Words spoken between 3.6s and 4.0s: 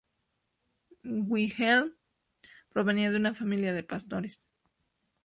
de